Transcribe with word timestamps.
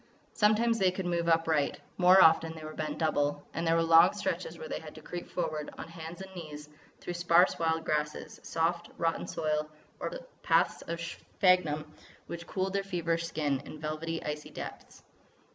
Sometimes 0.33 0.79
they 0.79 0.89
could 0.89 1.05
move 1.05 1.27
upright; 1.29 1.79
more 1.99 2.23
often 2.23 2.55
they 2.55 2.63
were 2.63 2.73
bent 2.73 2.97
double; 2.97 3.45
and 3.53 3.67
there 3.67 3.75
were 3.75 3.83
long 3.83 4.13
stretches 4.13 4.57
where 4.57 4.67
they 4.67 4.79
had 4.79 4.95
to 4.95 5.01
creep 5.03 5.29
forward 5.29 5.69
on 5.77 5.87
hands 5.87 6.23
and 6.23 6.35
knees 6.35 6.69
through 6.99 7.13
sparse 7.13 7.59
wild 7.59 7.85
grasses, 7.85 8.39
soft, 8.41 8.89
rotten 8.97 9.27
soil, 9.27 9.69
or 9.99 10.09
paths 10.41 10.81
of 10.87 10.99
sphagnum 10.99 11.93
which 12.25 12.47
cooled 12.47 12.73
their 12.73 12.81
feverish 12.83 13.27
skin 13.27 13.59
in 13.59 13.79
velvety, 13.79 14.23
icy 14.25 14.49
depths. 14.49 15.03